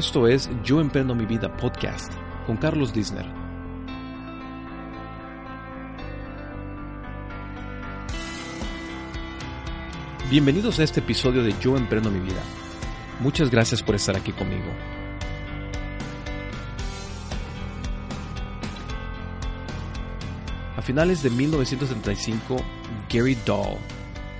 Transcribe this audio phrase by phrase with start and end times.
[0.00, 2.10] Esto es Yo Emprendo Mi Vida podcast
[2.46, 3.26] con Carlos Disner.
[10.30, 12.40] Bienvenidos a este episodio de Yo Emprendo Mi Vida.
[13.20, 14.72] Muchas gracias por estar aquí conmigo.
[20.78, 22.56] A finales de 1935,
[23.12, 23.76] Gary Dahl,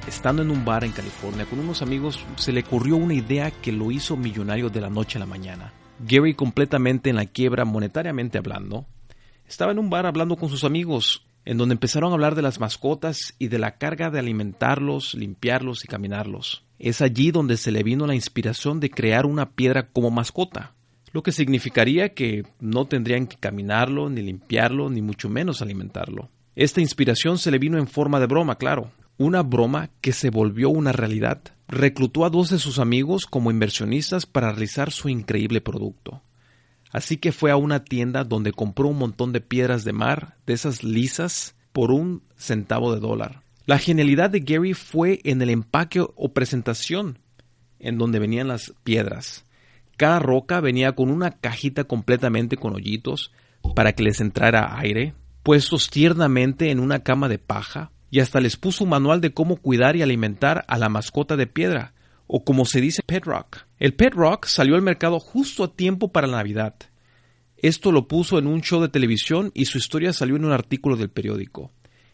[0.07, 3.73] estando en un bar en California con unos amigos, se le ocurrió una idea que
[3.73, 5.73] lo hizo millonario de la noche a la mañana.
[5.99, 8.87] Gary, completamente en la quiebra monetariamente hablando,
[9.47, 12.61] estaba en un bar hablando con sus amigos, en donde empezaron a hablar de las
[12.61, 16.65] mascotas y de la carga de alimentarlos, limpiarlos y caminarlos.
[16.79, 20.75] Es allí donde se le vino la inspiración de crear una piedra como mascota,
[21.13, 26.31] lo que significaría que no tendrían que caminarlo, ni limpiarlo, ni mucho menos alimentarlo.
[26.55, 28.91] Esta inspiración se le vino en forma de broma, claro,
[29.21, 31.43] una broma que se volvió una realidad.
[31.69, 36.23] Reclutó a dos de sus amigos como inversionistas para realizar su increíble producto.
[36.91, 40.55] Así que fue a una tienda donde compró un montón de piedras de mar, de
[40.55, 43.43] esas lisas, por un centavo de dólar.
[43.67, 47.19] La genialidad de Gary fue en el empaque o presentación
[47.79, 49.45] en donde venían las piedras.
[49.99, 53.33] Cada roca venía con una cajita completamente con hoyitos
[53.75, 55.13] para que les entrara aire,
[55.43, 59.57] puestos tiernamente en una cama de paja, y hasta les puso un manual de cómo
[59.57, 61.95] cuidar y alimentar a la mascota de piedra,
[62.27, 63.59] o como se dice Pet Rock.
[63.79, 66.75] El Pet Rock salió al mercado justo a tiempo para la Navidad.
[67.57, 70.97] Esto lo puso en un show de televisión y su historia salió en un artículo
[70.97, 71.73] del periódico.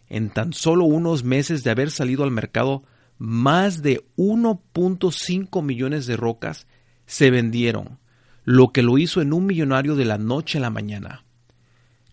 [0.08, 2.84] En tan solo unos meses de haber salido al mercado,
[3.18, 6.66] más de 1.5 millones de rocas
[7.06, 7.98] se vendieron,
[8.44, 11.24] lo que lo hizo en un millonario de la noche a la mañana.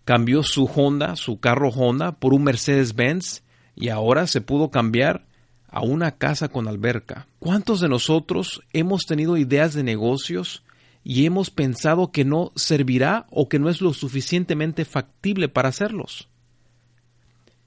[0.04, 3.42] Cambió su Honda, su carro Honda, por un Mercedes-Benz
[3.76, 5.26] y ahora se pudo cambiar
[5.68, 7.26] a una casa con alberca.
[7.38, 10.62] ¿Cuántos de nosotros hemos tenido ideas de negocios
[11.02, 16.28] y hemos pensado que no servirá o que no es lo suficientemente factible para hacerlos?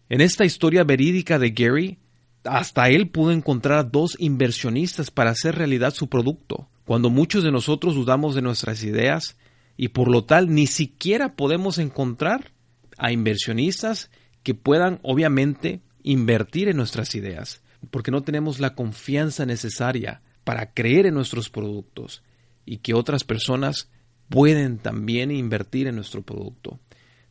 [0.09, 1.97] En esta historia verídica de Gary,
[2.45, 7.95] hasta él pudo encontrar dos inversionistas para hacer realidad su producto, cuando muchos de nosotros
[7.95, 9.35] dudamos de nuestras ideas
[9.75, 12.51] y por lo tal ni siquiera podemos encontrar
[12.97, 14.09] a inversionistas
[14.43, 21.05] que puedan obviamente invertir en nuestras ideas, porque no tenemos la confianza necesaria para creer
[21.05, 22.23] en nuestros productos
[22.65, 23.89] y que otras personas
[24.29, 26.79] pueden también invertir en nuestro producto.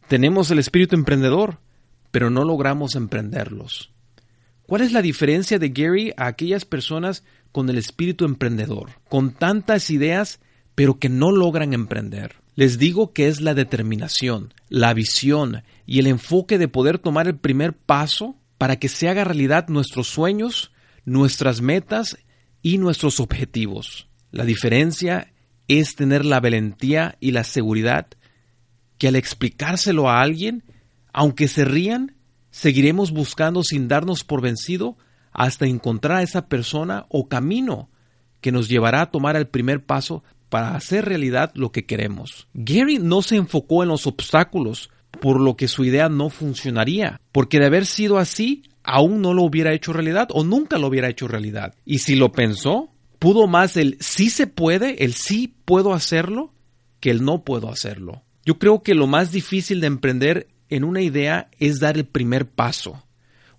[0.08, 1.58] Tenemos el espíritu emprendedor,
[2.10, 3.92] pero no logramos emprenderlos.
[4.66, 9.90] ¿Cuál es la diferencia de Gary a aquellas personas con el espíritu emprendedor, con tantas
[9.90, 10.38] ideas,
[10.74, 12.36] pero que no logran emprender?
[12.54, 17.36] Les digo que es la determinación, la visión y el enfoque de poder tomar el
[17.36, 20.72] primer paso para que se haga realidad nuestros sueños,
[21.04, 22.18] nuestras metas
[22.62, 24.08] y nuestros objetivos.
[24.30, 25.32] La diferencia
[25.68, 28.08] es tener la valentía y la seguridad
[28.98, 30.64] que al explicárselo a alguien,
[31.12, 32.16] aunque se rían,
[32.50, 34.96] seguiremos buscando sin darnos por vencido
[35.32, 37.90] hasta encontrar a esa persona o camino
[38.40, 42.48] que nos llevará a tomar el primer paso para hacer realidad lo que queremos.
[42.54, 47.58] Gary no se enfocó en los obstáculos, por lo que su idea no funcionaría, porque
[47.58, 51.28] de haber sido así, aún no lo hubiera hecho realidad o nunca lo hubiera hecho
[51.28, 51.74] realidad.
[51.84, 56.52] Y si lo pensó, pudo más el sí se puede, el sí puedo hacerlo,
[57.00, 58.22] que el no puedo hacerlo.
[58.44, 62.46] Yo creo que lo más difícil de emprender en una idea es dar el primer
[62.46, 63.02] paso.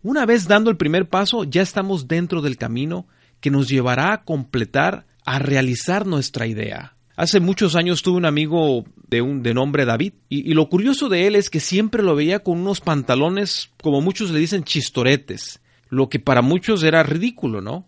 [0.02, 3.08] Una vez dando el primer paso, ya estamos dentro del camino
[3.42, 6.97] que nos llevará a completar, a realizar nuestra idea.
[7.18, 11.10] Hace muchos años tuve un amigo de, un, de nombre David y, y, lo curioso
[11.10, 15.60] de él es que siempre lo veía con unos pantalones, como muchos le dicen, chistoretes,
[15.90, 17.88] lo que para muchos era ridículo, ¿no?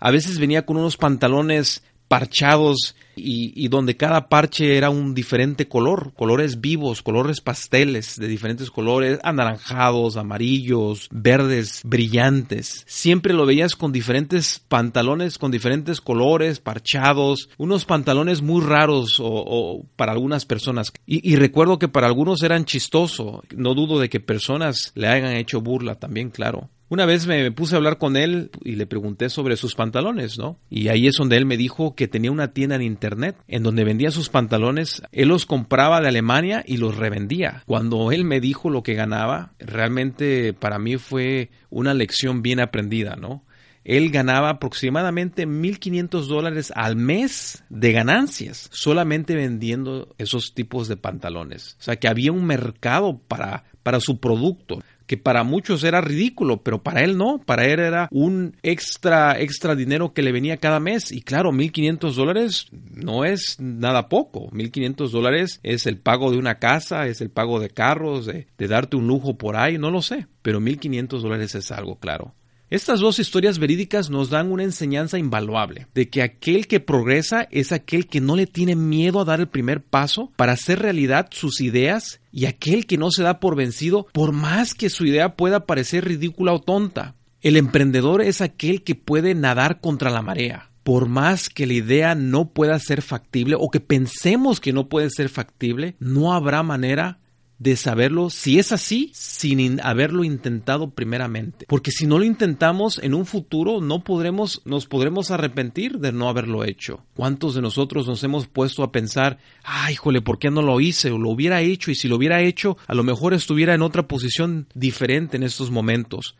[0.00, 6.12] A veces venía con unos pantalones parchados y, donde cada parche era un diferente color,
[6.16, 12.82] colores vivos, colores pasteles de diferentes colores, anaranjados, amarillos, verdes, brillantes.
[12.88, 19.84] Siempre lo veías con diferentes pantalones, con diferentes colores, parchados, unos pantalones muy raros o,
[19.94, 20.92] para algunas personas.
[21.06, 25.36] Y, y, recuerdo que para algunos eran chistoso, no dudo de que personas le hayan
[25.36, 26.70] hecho burla también, claro.
[26.90, 30.58] Una vez me puse a hablar con él y le pregunté sobre sus pantalones, ¿no?
[30.70, 33.84] Y ahí es donde él me dijo que tenía una tienda en internet en donde
[33.84, 35.00] vendía sus pantalones.
[35.12, 37.62] Él los compraba de Alemania y los revendía.
[37.66, 43.14] Cuando él me dijo lo que ganaba, realmente para mí fue una lección bien aprendida,
[43.14, 43.44] ¿no?
[43.84, 51.76] Él ganaba aproximadamente 1.500 dólares al mes de ganancias solamente vendiendo esos tipos de pantalones.
[51.78, 56.62] O sea que había un mercado para, para su producto que para muchos era ridículo,
[56.62, 60.78] pero para él no, para él era un extra, extra dinero que le venía cada
[60.78, 61.10] mes.
[61.10, 64.52] Y claro, 1.500 dólares no es nada poco.
[64.52, 68.68] 1.500 dólares es el pago de una casa, es el pago de carros, de, de
[68.68, 70.28] darte un lujo por ahí, no lo sé.
[70.42, 72.36] Pero 1.500 dólares es algo, claro.
[72.70, 77.72] Estas dos historias verídicas nos dan una enseñanza invaluable de que aquel que progresa es
[77.72, 81.60] aquel que no le tiene miedo a dar el primer paso para hacer realidad sus
[81.60, 85.66] ideas y aquel que no se da por vencido por más que su idea pueda
[85.66, 87.16] parecer ridícula o tonta.
[87.40, 90.70] El emprendedor es aquel que puede nadar contra la marea.
[90.84, 95.10] Por más que la idea no pueda ser factible o que pensemos que no puede
[95.10, 97.18] ser factible, no habrá manera
[97.60, 101.66] de saberlo si es así sin haberlo intentado primeramente.
[101.68, 106.28] Porque si no lo intentamos en un futuro no podremos, nos podremos arrepentir de no
[106.28, 107.04] haberlo hecho.
[107.14, 111.10] ¿Cuántos de nosotros nos hemos puesto a pensar, ay, jole, ¿por qué no lo hice?
[111.10, 114.08] O lo hubiera hecho y si lo hubiera hecho, a lo mejor estuviera en otra
[114.08, 116.36] posición diferente en estos momentos.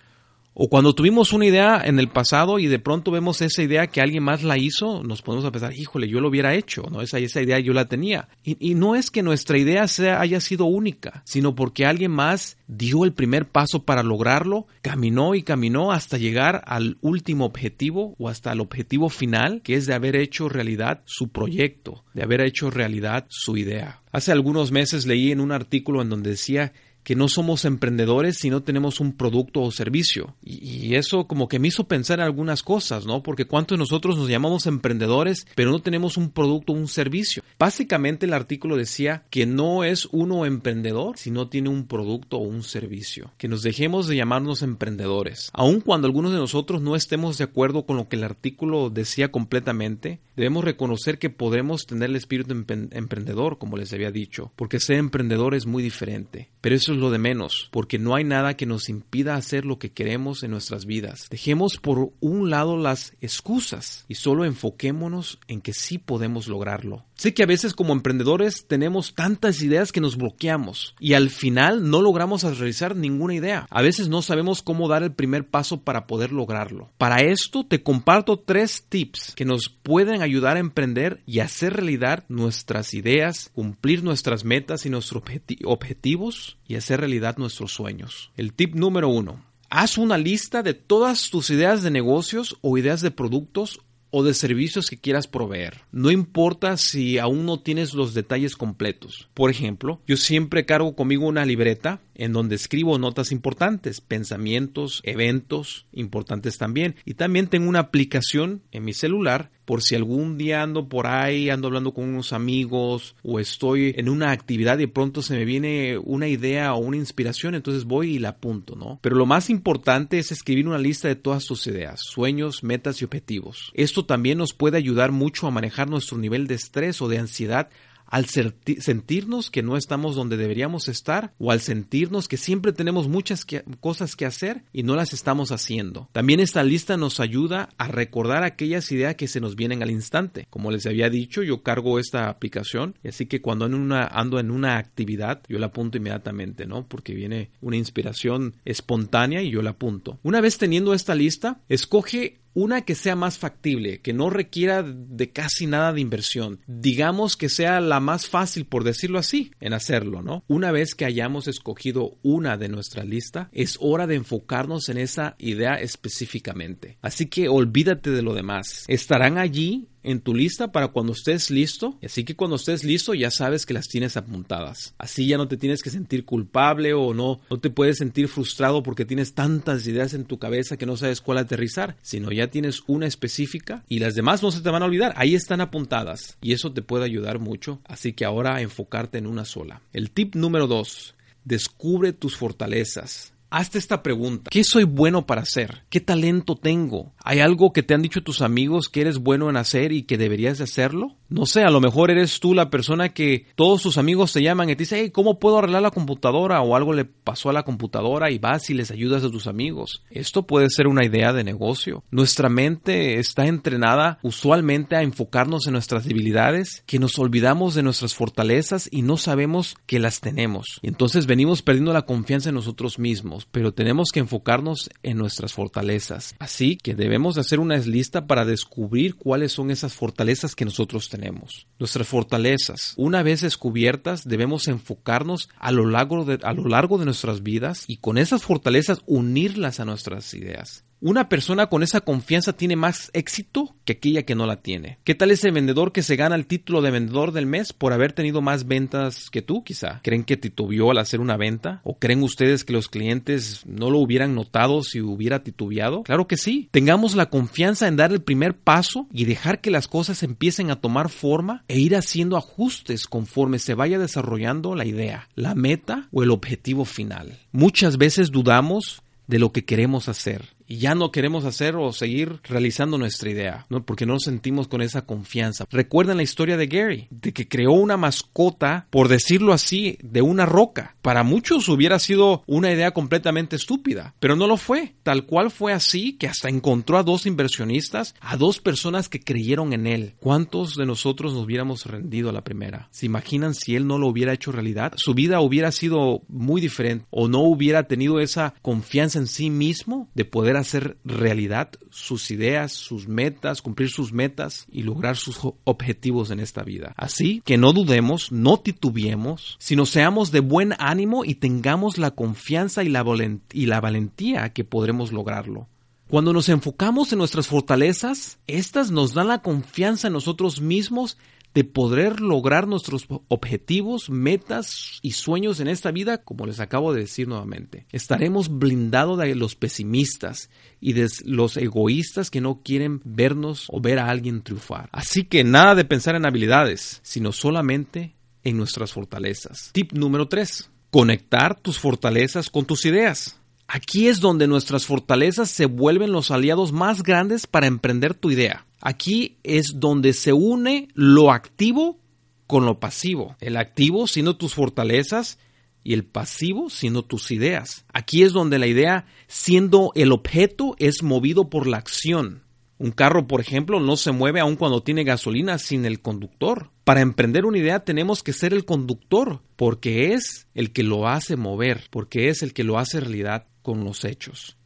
[0.52, 4.00] O cuando tuvimos una idea en el pasado y de pronto vemos esa idea que
[4.00, 7.02] alguien más la hizo, nos ponemos a pensar, híjole, yo lo hubiera hecho, ¿no?
[7.02, 8.28] Esa, esa idea yo la tenía.
[8.42, 13.04] Y, no es que nuestra idea sea, haya sido única, sino porque alguien más dio
[13.04, 18.52] el primer paso para lograrlo, caminó y caminó hasta llegar al último objetivo o hasta
[18.52, 23.26] el objetivo final, que es de haber hecho realidad su proyecto, de haber hecho realidad
[23.28, 24.02] su idea.
[24.12, 28.50] Hace algunos meses leí en un artículo en donde decía que no somos emprendedores si
[28.50, 30.34] no tenemos un producto o servicio.
[30.42, 33.22] Y, eso como que me hizo pensar en algunas cosas, ¿no?
[33.22, 37.44] Porque cuántos de nosotros nos llamamos emprendedores, pero no tenemos un producto o un servicio.
[37.58, 42.42] Básicamente el artículo decía que no es uno emprendedor si no tiene un producto o
[42.42, 43.32] un servicio.
[43.38, 45.50] Que nos dejemos de llamarnos emprendedores.
[45.52, 49.30] Aun cuando algunos de nosotros no estemos de acuerdo con lo que el artículo decía
[49.30, 54.96] completamente, debemos reconocer que podemos tener el espíritu emprendedor, como les había dicho, porque ser
[54.96, 56.50] emprendedor es muy diferente.
[56.60, 60.42] Pero lo de menos, porque no hay nada que nos impida hacer lo que queremos
[60.42, 61.28] en nuestras vidas.
[61.30, 67.04] Dejemos por un lado las excusas y solo enfoquémonos en que sí podemos lograrlo.
[67.14, 71.90] Sé que a veces como emprendedores tenemos tantas ideas que nos bloqueamos y al final
[71.90, 73.66] no logramos realizar ninguna idea.
[73.68, 76.90] A veces no sabemos cómo dar el primer paso para poder lograrlo.
[76.96, 82.24] Para esto te comparto tres tips que nos pueden ayudar a emprender y hacer realidad
[82.28, 85.22] nuestras ideas, cumplir nuestras metas y nuestros
[85.64, 88.30] objetivos y hacer realidad nuestros sueños.
[88.36, 89.44] El tip número uno.
[89.70, 93.80] Haz una lista de todas tus ideas de negocios o ideas de productos
[94.10, 95.82] o de servicios que quieras proveer.
[95.92, 99.28] No importa si aún no tienes los detalles completos.
[99.34, 105.86] Por ejemplo, yo siempre cargo conmigo una libreta en donde escribo notas importantes, pensamientos, eventos
[105.90, 106.94] importantes también.
[107.06, 111.48] Y también tengo una aplicación en mi celular por si algún día ando por ahí,
[111.48, 115.96] ando hablando con unos amigos o estoy en una actividad y pronto se me viene
[115.96, 118.98] una idea o una inspiración, entonces voy y la apunto, ¿no?
[119.00, 123.04] Pero lo más importante es escribir una lista de todas tus ideas, sueños, metas y
[123.04, 123.70] objetivos.
[123.74, 127.70] Esto también nos puede ayudar mucho a manejar nuestro nivel de estrés o de ansiedad
[128.10, 133.46] al sentirnos que no estamos donde deberíamos estar o al sentirnos que siempre tenemos muchas
[133.80, 136.08] cosas que hacer y no las estamos haciendo.
[136.12, 140.46] También esta lista nos ayuda a recordar aquellas ideas que se nos vienen al instante.
[140.50, 145.42] Como les había dicho, yo cargo esta aplicación así que cuando ando en una actividad,
[145.48, 146.86] yo la apunto inmediatamente, ¿no?
[146.86, 150.18] Porque viene una inspiración espontánea y yo la apunto.
[150.22, 155.30] Una vez teniendo esta lista, escoge una que sea más factible, que no requiera de
[155.30, 156.60] casi nada de inversión.
[156.66, 160.44] Digamos que sea la más fácil, por decirlo así, en hacerlo, ¿no?
[160.48, 165.36] Una vez que hayamos escogido una de nuestra lista, es hora de enfocarnos en esa
[165.38, 166.98] idea específicamente.
[167.02, 168.84] Así que olvídate de lo demás.
[168.88, 171.98] Estarán allí en tu lista para cuando estés listo.
[172.04, 174.94] Así que cuando estés listo ya sabes que las tienes apuntadas.
[174.98, 178.82] Así ya no te tienes que sentir culpable o no, no te puedes sentir frustrado
[178.82, 182.82] porque tienes tantas ideas en tu cabeza que no sabes cuál aterrizar, sino ya tienes
[182.86, 185.14] una específica y las demás no se te van a olvidar.
[185.16, 187.80] Ahí están apuntadas y eso te puede ayudar mucho.
[187.84, 189.82] Así que ahora enfocarte en una sola.
[189.92, 191.14] El tip número dos.
[191.44, 193.32] Descubre tus fortalezas.
[193.52, 194.48] Hazte esta pregunta.
[194.48, 195.82] ¿Qué soy bueno para hacer?
[195.90, 197.12] ¿Qué talento tengo?
[197.30, 200.18] ¿Hay algo que te han dicho tus amigos que eres bueno en hacer y que
[200.18, 201.14] deberías de hacerlo?
[201.28, 204.68] No sé, a lo mejor eres tú la persona que todos tus amigos te llaman
[204.68, 206.60] y te dicen, hey, ¿cómo puedo arreglar la computadora?
[206.60, 210.02] O algo le pasó a la computadora y vas y les ayudas a tus amigos.
[210.10, 212.02] Esto puede ser una idea de negocio.
[212.10, 218.12] Nuestra mente está entrenada usualmente a enfocarnos en nuestras debilidades, que nos olvidamos de nuestras
[218.12, 220.80] fortalezas y no sabemos que las tenemos.
[220.82, 225.52] Y entonces venimos perdiendo la confianza en nosotros mismos, pero tenemos que enfocarnos en nuestras
[225.52, 226.34] fortalezas.
[226.40, 230.64] Así que debemos debemos de hacer una lista para descubrir cuáles son esas fortalezas que
[230.64, 231.66] nosotros tenemos.
[231.78, 237.04] Nuestras fortalezas, una vez descubiertas, debemos enfocarnos a lo largo de, a lo largo de
[237.04, 240.84] nuestras vidas y con esas fortalezas unirlas a nuestras ideas.
[241.02, 244.98] Una persona con esa confianza tiene más éxito que aquella que no la tiene.
[245.02, 248.12] ¿Qué tal ese vendedor que se gana el título de vendedor del mes por haber
[248.12, 250.00] tenido más ventas que tú, quizá?
[250.02, 251.80] ¿Creen que titubeó al hacer una venta?
[251.84, 256.02] ¿O creen ustedes que los clientes no lo hubieran notado si hubiera titubeado?
[256.02, 256.68] Claro que sí.
[256.70, 260.82] Tengamos la confianza en dar el primer paso y dejar que las cosas empiecen a
[260.82, 266.22] tomar forma e ir haciendo ajustes conforme se vaya desarrollando la idea, la meta o
[266.22, 267.38] el objetivo final.
[267.52, 272.38] Muchas veces dudamos de lo que queremos hacer y ya no queremos hacer o seguir
[272.44, 273.84] realizando nuestra idea, ¿no?
[273.84, 275.66] porque no nos sentimos con esa confianza.
[275.68, 280.46] Recuerden la historia de Gary, de que creó una mascota, por decirlo así, de una
[280.46, 280.94] roca.
[281.02, 284.94] Para muchos hubiera sido una idea completamente estúpida, pero no lo fue.
[285.02, 289.72] Tal cual fue así que hasta encontró a dos inversionistas, a dos personas que creyeron
[289.72, 290.14] en él.
[290.20, 292.86] ¿Cuántos de nosotros nos hubiéramos rendido a la primera?
[292.92, 294.92] ¿Se imaginan si él no lo hubiera hecho realidad?
[294.94, 300.08] Su vida hubiera sido muy diferente o no hubiera tenido esa confianza en sí mismo
[300.14, 306.30] de poder hacer realidad sus ideas, sus metas, cumplir sus metas y lograr sus objetivos
[306.30, 306.94] en esta vida.
[306.96, 312.82] Así que no dudemos, no titubeemos, sino seamos de buen ánimo y tengamos la confianza
[312.84, 315.68] y la, valentía que podremos lograrlo.
[316.08, 321.16] Cuando nos enfocamos en nuestras fortalezas, estas nos dan la confianza en nosotros mismos
[321.54, 327.00] de poder lograr nuestros objetivos, metas y sueños en esta vida, como les acabo de
[327.00, 327.86] decir nuevamente.
[327.90, 330.48] Estaremos blindados de los pesimistas
[330.80, 334.88] y de los egoístas que no quieren vernos o ver a alguien triunfar.
[334.92, 338.14] Así que nada de pensar en habilidades, sino solamente
[338.44, 339.70] en nuestras fortalezas.
[339.72, 340.70] Tip número 3.
[340.90, 343.40] Conectar tus fortalezas con tus ideas.
[343.66, 348.66] Aquí es donde nuestras fortalezas se vuelven los aliados más grandes para emprender tu idea.
[348.80, 351.98] Aquí es donde se une lo activo
[352.46, 353.36] con lo pasivo.
[353.40, 355.38] El activo siendo tus fortalezas
[355.82, 357.84] y el pasivo siendo tus ideas.
[357.92, 362.42] Aquí es donde la idea siendo el objeto es movido por la acción.
[362.78, 366.70] Un carro, por ejemplo, no se mueve aun cuando tiene gasolina sin el conductor.
[366.84, 371.36] Para emprender una idea tenemos que ser el conductor, porque es el que lo hace
[371.36, 374.56] mover, porque es el que lo hace realidad con los hechos.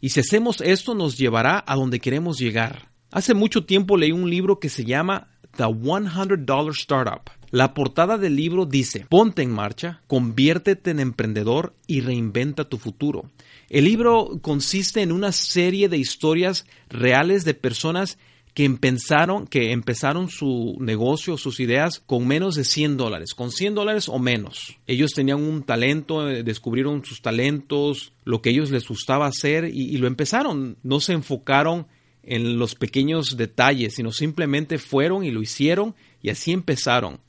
[0.00, 2.91] Y si hacemos esto nos llevará a donde queremos llegar.
[3.12, 7.20] Hace mucho tiempo leí un libro que se llama The $100 Startup.
[7.50, 13.30] La portada del libro dice, ponte en marcha, conviértete en emprendedor y reinventa tu futuro.
[13.68, 18.16] El libro consiste en una serie de historias reales de personas
[18.54, 23.74] que empezaron, que empezaron su negocio, sus ideas con menos de 100 dólares, con 100
[23.74, 24.78] dólares o menos.
[24.86, 29.82] Ellos tenían un talento, eh, descubrieron sus talentos, lo que ellos les gustaba hacer y,
[29.82, 30.78] y lo empezaron.
[30.82, 31.86] No se enfocaron
[32.22, 37.20] en los pequeños detalles, sino simplemente fueron y lo hicieron y así empezaron.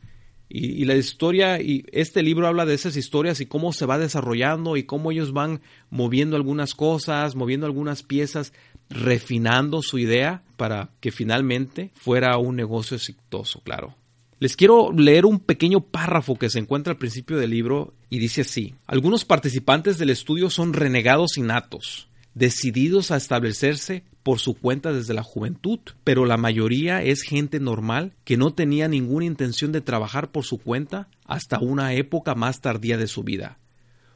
[0.56, 4.78] Y, la historia, y este libro habla de esas historias y cómo se va desarrollando
[4.78, 8.54] y cómo ellos van moviendo algunas cosas, moviendo algunas piezas,
[8.88, 13.96] refinando su idea para que finalmente fuera un negocio exitoso, claro.
[14.38, 18.42] Les quiero leer un pequeño párrafo que se encuentra al principio del libro y dice
[18.42, 25.14] así, algunos participantes del estudio son renegados innatos, decididos a establecerse por su cuenta desde
[25.14, 30.32] la juventud, pero la mayoría es gente normal que no tenía ninguna intención de trabajar
[30.32, 33.60] por su cuenta hasta una época más tardía de su vida.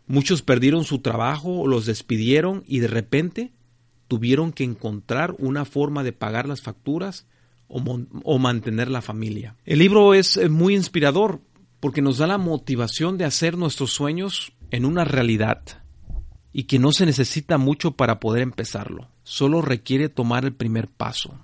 [0.07, 3.51] Muchos perdieron su trabajo o los despidieron y de repente
[4.07, 7.27] tuvieron que encontrar una forma de pagar las facturas
[7.67, 9.57] o, mantener la familia.
[9.65, 11.41] El libro es eh, muy inspirador
[11.81, 15.61] porque nos da la motivación de hacer nuestros sueños en una realidad
[16.53, 21.37] y que no se necesita mucho para poder empezarlo, solo requiere tomar el primer paso.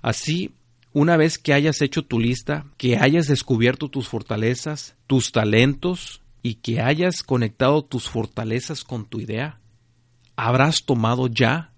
[0.00, 0.54] Así,
[0.94, 6.54] una vez que hayas hecho tu lista, que hayas descubierto tus fortalezas, tus talentos y
[6.54, 9.60] que hayas conectado tus fortalezas con tu idea,
[10.36, 11.74] habrás tomado ya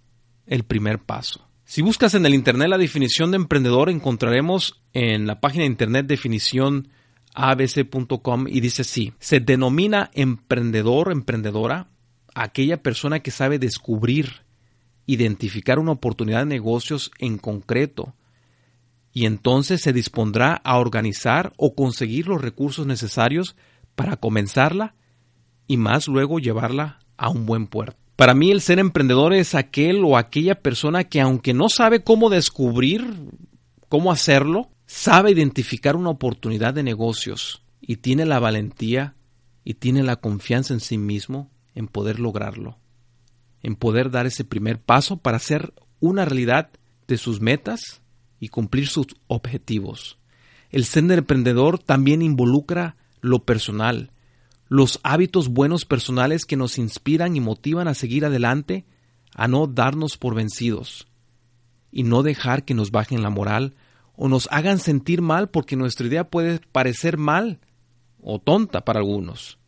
[0.46, 1.44] el primer paso.
[1.64, 6.06] Si buscas en el Internet la definición de emprendedor, encontraremos en la página de Internet
[6.06, 6.88] definición
[7.34, 11.88] abc.com y dice así, se denomina emprendedor, emprendedora,
[12.36, 14.42] aquella persona que sabe descubrir,
[15.12, 18.14] identificar una oportunidad de negocios en concreto
[19.12, 23.56] y entonces se dispondrá a organizar o conseguir los recursos necesarios
[23.94, 24.94] para comenzarla
[25.66, 27.98] y más luego llevarla a un buen puerto.
[28.16, 32.28] Para mí el ser emprendedor es aquel o aquella persona que aunque no sabe cómo
[32.28, 33.14] descubrir,
[33.88, 39.14] cómo hacerlo, sabe identificar una oportunidad de negocios y tiene la valentía
[39.64, 42.78] y tiene la confianza en sí mismo en poder lograrlo,
[43.62, 46.70] en poder dar ese primer paso para hacer una realidad
[47.06, 48.00] de sus metas
[48.38, 50.18] y cumplir sus objetivos.
[50.70, 54.12] El ser emprendedor también involucra lo personal,
[54.68, 58.86] los hábitos buenos personales que nos inspiran y motivan a seguir adelante,
[59.34, 61.08] a no darnos por vencidos
[61.90, 63.74] y no dejar que nos bajen la moral
[64.14, 67.58] o nos hagan sentir mal porque nuestra idea puede parecer mal
[68.22, 69.59] o tonta para algunos.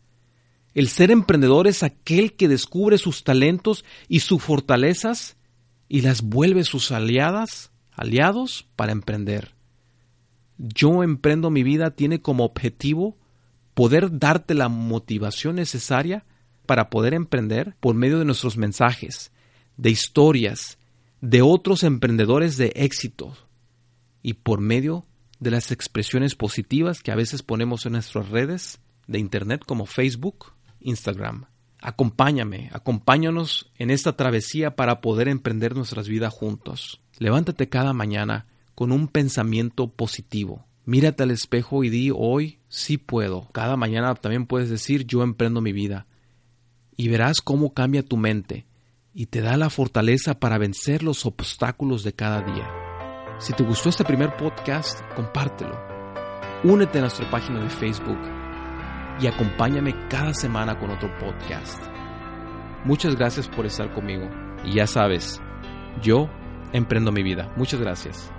[0.74, 5.36] El ser emprendedor es aquel que descubre sus talentos y sus fortalezas
[5.88, 9.54] y las vuelve sus aliadas, aliados para emprender.
[10.56, 13.18] Yo emprendo mi vida tiene como objetivo
[13.74, 16.24] poder darte la motivación necesaria
[16.66, 19.32] para poder emprender por medio de nuestros mensajes,
[19.76, 20.78] de historias,
[21.20, 23.36] de otros emprendedores de éxito
[24.22, 25.06] y por medio
[25.40, 30.54] de las expresiones positivas que a veces ponemos en nuestras redes de Internet como Facebook,
[30.84, 31.46] Instagram.
[31.80, 37.00] Acompáñame, acompáñanos en esta travesía para poder emprender nuestras vidas juntos.
[37.18, 40.64] Levántate cada mañana con un pensamiento positivo.
[40.84, 43.48] Mírate al espejo y di hoy sí puedo.
[43.52, 46.06] Cada mañana también puedes decir yo emprendo mi vida.
[46.96, 48.66] Y verás cómo cambia tu mente
[49.14, 52.68] y te da la fortaleza para vencer los obstáculos de cada día.
[53.38, 55.78] Si te gustó este primer podcast, compártelo.
[56.64, 58.41] Únete a nuestra página de Facebook
[59.20, 61.82] y acompáñame cada semana con otro podcast.
[62.84, 64.28] Muchas gracias por estar conmigo
[64.64, 65.40] y ya sabes,
[66.02, 66.28] yo
[66.72, 67.52] emprendo mi vida.
[67.56, 68.32] Muchas gracias.